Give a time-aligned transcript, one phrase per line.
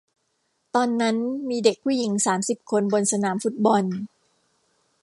[0.75, 1.17] ตอนนั้น
[1.49, 3.83] มีเด็กผู้หญิงสามสิบคนบนสนามฟุตบอล